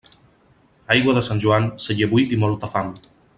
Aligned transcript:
Aigua 0.95 1.13
de 1.17 1.23
Sant 1.27 1.41
Joan, 1.45 1.67
celler 1.85 2.09
buit 2.15 2.35
i 2.39 2.41
molta 2.45 2.71
fam. 2.73 2.91